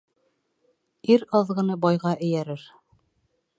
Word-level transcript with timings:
Ир 1.17 1.25
аҙғыны 1.41 1.77
байға 1.85 2.17
эйәрер. 2.29 2.67